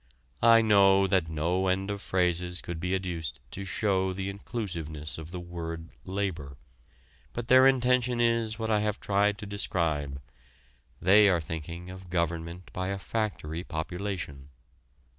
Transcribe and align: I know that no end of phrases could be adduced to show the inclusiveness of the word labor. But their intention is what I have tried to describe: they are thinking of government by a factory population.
I 0.41 0.63
know 0.63 1.05
that 1.05 1.29
no 1.29 1.67
end 1.67 1.91
of 1.91 2.01
phrases 2.01 2.59
could 2.61 2.79
be 2.79 2.95
adduced 2.95 3.39
to 3.51 3.63
show 3.63 4.13
the 4.13 4.31
inclusiveness 4.31 5.19
of 5.19 5.29
the 5.29 5.39
word 5.39 5.91
labor. 6.05 6.57
But 7.33 7.49
their 7.49 7.67
intention 7.67 8.19
is 8.19 8.57
what 8.57 8.71
I 8.71 8.79
have 8.79 8.99
tried 8.99 9.37
to 9.37 9.45
describe: 9.45 10.19
they 10.99 11.29
are 11.29 11.39
thinking 11.39 11.91
of 11.91 12.09
government 12.09 12.71
by 12.73 12.87
a 12.87 12.97
factory 12.97 13.63
population. 13.63 14.49